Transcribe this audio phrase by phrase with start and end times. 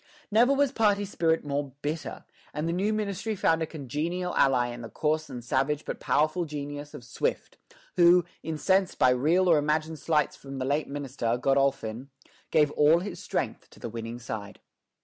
[0.31, 4.81] Never was party spirit more bitter; and the new ministry found a congenial ally in
[4.81, 7.59] the coarse and savage but powerful genius of Swift,
[7.97, 12.09] who, incensed by real or imagined slights from the late minister, Godolphin,
[12.49, 14.59] gave all his strength to the winning side.